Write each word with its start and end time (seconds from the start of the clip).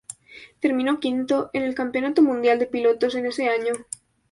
Terminó 0.59 0.99
quinto 0.99 1.51
en 1.53 1.61
el 1.61 1.75
Campeonato 1.75 2.23
Mundial 2.23 2.57
de 2.57 2.65
Pilotos 2.65 3.13
en 3.13 3.27
ese 3.27 3.49
año. 3.49 3.73